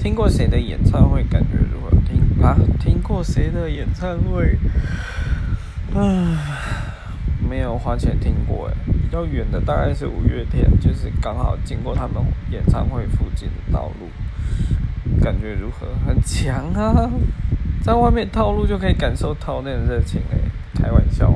[0.00, 1.22] 听过谁的演唱会？
[1.24, 1.90] 感觉如何？
[2.08, 2.56] 听啊？
[2.78, 4.56] 听过谁的演唱会？
[5.94, 6.38] 唉，
[7.46, 8.74] 没有花钱听过诶。
[8.86, 12.14] 比较远的大概是五月天，就是刚好经过他们
[12.50, 15.86] 演唱会附近的道路，感觉如何？
[16.06, 17.10] 很强啊！
[17.82, 20.38] 在外面套路就可以感受套内的热情诶，
[20.82, 21.29] 开玩笑。